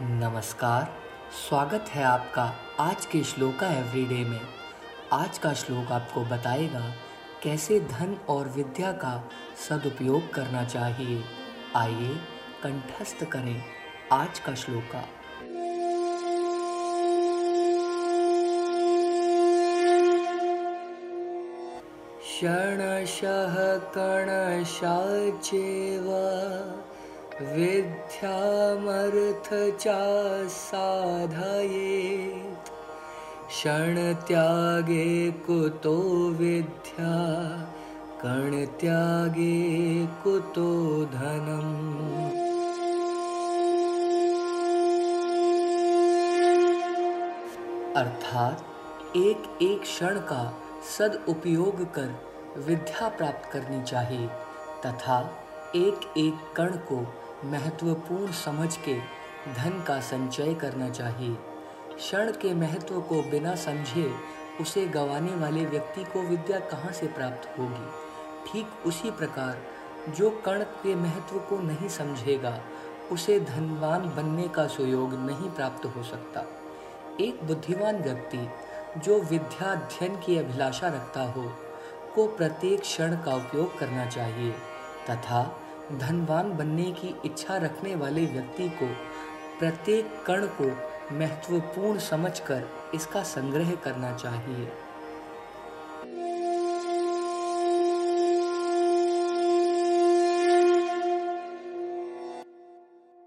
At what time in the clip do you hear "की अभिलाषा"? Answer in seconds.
80.16-80.88